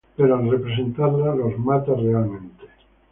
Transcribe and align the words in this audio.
Pero 0.17 0.35
al 0.35 0.49
representarla 0.49 1.35
los 1.35 1.59
mata 1.59 1.93
realmente. 1.93 2.65